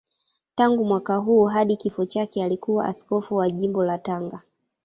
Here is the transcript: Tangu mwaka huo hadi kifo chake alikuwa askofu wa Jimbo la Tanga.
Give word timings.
Tangu 0.55 0.85
mwaka 0.85 1.15
huo 1.15 1.47
hadi 1.47 1.77
kifo 1.77 2.05
chake 2.05 2.43
alikuwa 2.43 2.85
askofu 2.85 3.35
wa 3.35 3.49
Jimbo 3.49 3.83
la 3.83 3.97
Tanga. 3.97 4.41